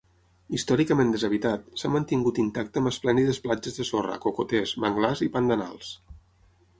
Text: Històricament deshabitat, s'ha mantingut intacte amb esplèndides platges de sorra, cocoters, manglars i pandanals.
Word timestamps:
Històricament 0.59 1.11
deshabitat, 1.15 1.67
s'ha 1.81 1.91
mantingut 1.95 2.39
intacte 2.43 2.81
amb 2.81 2.91
esplèndides 2.93 3.41
platges 3.45 3.77
de 3.81 3.87
sorra, 3.91 4.15
cocoters, 4.25 4.73
manglars 4.87 5.23
i 5.27 5.31
pandanals. 5.37 5.93